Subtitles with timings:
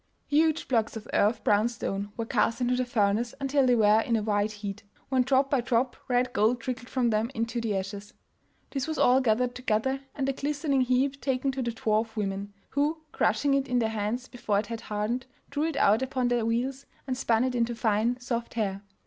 [0.29, 4.15] Huge blocks of earth brown stone were cast into the furnace until they were in
[4.15, 8.15] a white heat, when drop by drop red gold trickled from them into the ashes.
[8.71, 13.03] This was all gathered together, and the glistening heap taken to the dwarf women, who,
[13.11, 16.87] crushing it in their hands before it had hardened, drew it out upon their wheels,
[17.05, 18.81] and spun it into fine soft hair.